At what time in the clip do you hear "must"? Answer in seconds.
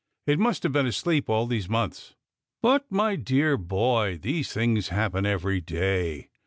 0.39-0.63